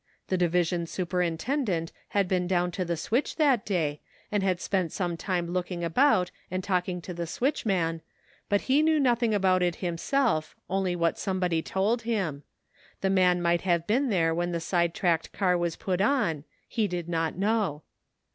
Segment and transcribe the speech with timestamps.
[0.29, 5.15] The division superintendent had been down to the switch that day, and had spent some
[5.15, 8.01] time look ing about and talking to the switchman,
[8.49, 12.41] but he knew nothing about it himself only what some body told him;
[13.01, 16.87] the man might have been there when the side tracked car was put on; he
[16.87, 17.83] did not know.